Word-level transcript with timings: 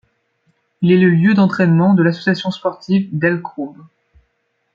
Il 0.81 0.91
est 0.91 0.97
le 0.97 1.11
lieu 1.11 1.35
d’entraînement 1.35 1.93
de 1.93 2.01
l’Association 2.01 2.49
sportive 2.49 3.15
d'El 3.15 3.39
Khroub. 3.39 3.77